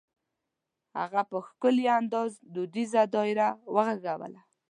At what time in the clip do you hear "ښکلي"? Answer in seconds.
1.47-1.85